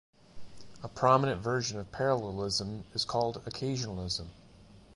A 0.81 0.87
prominent 0.87 1.41
version 1.43 1.77
of 1.77 1.91
parallelism 1.91 2.85
is 2.95 3.05
called 3.05 3.43
occasionalism. 3.45 4.29